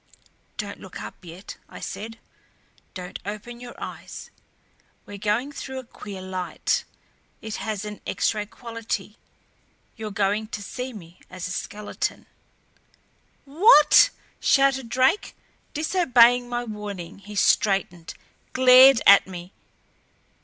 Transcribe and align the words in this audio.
"Don't 0.57 0.79
look 0.79 0.99
up 0.99 1.23
yet," 1.23 1.57
I 1.69 1.79
said. 1.79 2.17
"Don't 2.95 3.19
open 3.23 3.59
your 3.59 3.75
eyes. 3.79 4.31
We're 5.05 5.19
going 5.19 5.51
through 5.51 5.77
a 5.77 5.83
queer 5.83 6.23
light. 6.23 6.85
It 7.39 7.57
has 7.57 7.85
an 7.85 8.01
X 8.07 8.33
ray 8.33 8.47
quality. 8.47 9.19
You're 9.95 10.09
going 10.09 10.47
to 10.47 10.63
see 10.63 10.91
me 10.91 11.19
as 11.29 11.47
a 11.47 11.51
skeleton" 11.51 12.25
"What?" 13.45 14.09
shouted 14.39 14.89
Drake. 14.89 15.35
Disobeying 15.75 16.49
my 16.49 16.63
warning 16.63 17.19
he 17.19 17.35
straightened, 17.35 18.15
glared 18.53 19.03
at 19.05 19.27
me. 19.27 19.53